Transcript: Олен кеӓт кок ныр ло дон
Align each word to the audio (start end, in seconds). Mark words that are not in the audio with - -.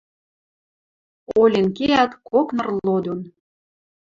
Олен 1.39 1.67
кеӓт 1.77 2.11
кок 2.29 2.47
ныр 2.55 2.67
ло 2.85 2.97
дон 3.03 3.19